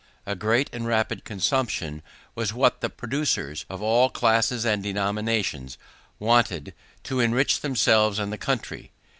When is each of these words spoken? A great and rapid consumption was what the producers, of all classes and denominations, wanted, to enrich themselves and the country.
A 0.25 0.33
great 0.33 0.67
and 0.73 0.87
rapid 0.87 1.23
consumption 1.25 2.01
was 2.33 2.55
what 2.55 2.81
the 2.81 2.89
producers, 2.89 3.65
of 3.69 3.83
all 3.83 4.09
classes 4.09 4.65
and 4.65 4.81
denominations, 4.81 5.77
wanted, 6.17 6.73
to 7.03 7.19
enrich 7.19 7.59
themselves 7.59 8.17
and 8.17 8.33
the 8.33 8.37
country. 8.39 8.91